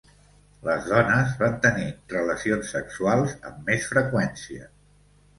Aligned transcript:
Les 0.67 0.85
dones 0.91 1.33
van 1.41 1.59
tenir 1.65 1.89
relacions 2.13 2.71
sexuals 2.75 3.35
amb 3.51 3.69
més 3.69 3.85
freqüència. 3.91 4.67